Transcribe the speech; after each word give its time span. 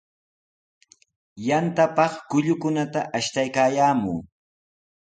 Yantapaq 1.47 2.13
kullukunata 2.29 2.99
ashtaykaayaamun. 3.17 4.17